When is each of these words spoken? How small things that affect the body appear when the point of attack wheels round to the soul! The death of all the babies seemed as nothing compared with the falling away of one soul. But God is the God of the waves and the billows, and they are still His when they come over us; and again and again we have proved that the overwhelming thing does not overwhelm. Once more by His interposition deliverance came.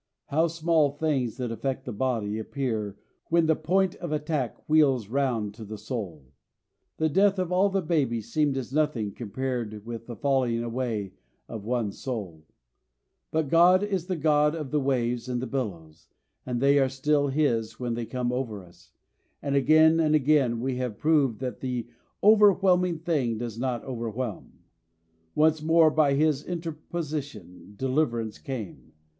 How 0.29 0.47
small 0.47 0.89
things 0.97 1.37
that 1.37 1.51
affect 1.51 1.85
the 1.85 1.91
body 1.91 2.39
appear 2.39 2.97
when 3.27 3.45
the 3.45 3.55
point 3.55 3.93
of 3.97 4.11
attack 4.11 4.67
wheels 4.67 5.09
round 5.09 5.53
to 5.53 5.63
the 5.63 5.77
soul! 5.77 6.25
The 6.97 7.07
death 7.07 7.37
of 7.37 7.51
all 7.51 7.69
the 7.69 7.83
babies 7.83 8.33
seemed 8.33 8.57
as 8.57 8.73
nothing 8.73 9.11
compared 9.13 9.85
with 9.85 10.07
the 10.07 10.15
falling 10.15 10.63
away 10.63 11.13
of 11.47 11.65
one 11.65 11.91
soul. 11.91 12.47
But 13.29 13.49
God 13.49 13.83
is 13.83 14.07
the 14.07 14.15
God 14.15 14.55
of 14.55 14.71
the 14.71 14.79
waves 14.79 15.29
and 15.29 15.39
the 15.39 15.45
billows, 15.45 16.07
and 16.47 16.59
they 16.59 16.79
are 16.79 16.89
still 16.89 17.27
His 17.27 17.79
when 17.79 17.93
they 17.93 18.07
come 18.07 18.31
over 18.31 18.63
us; 18.63 18.93
and 19.39 19.55
again 19.55 19.99
and 19.99 20.15
again 20.15 20.61
we 20.61 20.77
have 20.77 20.97
proved 20.97 21.37
that 21.41 21.59
the 21.59 21.87
overwhelming 22.23 22.97
thing 22.97 23.37
does 23.37 23.59
not 23.59 23.85
overwhelm. 23.85 24.61
Once 25.35 25.61
more 25.61 25.91
by 25.91 26.15
His 26.15 26.43
interposition 26.43 27.75
deliverance 27.77 28.39
came. 28.39 28.93